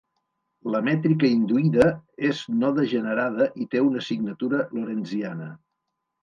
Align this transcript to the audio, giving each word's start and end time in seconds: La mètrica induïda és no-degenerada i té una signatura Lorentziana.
La 0.75 0.79
mètrica 0.85 1.27
induïda 1.33 1.85
és 2.29 2.41
no-degenerada 2.63 3.47
i 3.65 3.69
té 3.75 3.83
una 3.89 4.03
signatura 4.07 4.65
Lorentziana. 4.79 5.53